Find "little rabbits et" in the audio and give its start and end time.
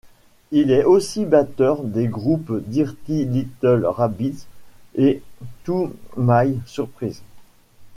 3.25-5.21